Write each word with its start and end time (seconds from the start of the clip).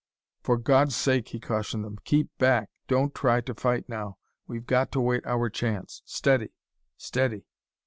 "For 0.41 0.57
God's 0.57 0.95
sake," 0.95 1.27
he 1.27 1.39
cautioned 1.39 1.83
them, 1.83 1.99
"keep 2.05 2.35
back. 2.39 2.71
Don't 2.87 3.13
try 3.13 3.39
to 3.41 3.53
fight 3.53 3.87
now; 3.87 4.17
we've 4.47 4.65
got 4.65 4.91
to 4.93 4.99
wait 4.99 5.23
our 5.27 5.47
chance! 5.47 6.01
Steady. 6.05 6.49
Steady...." 6.97 7.45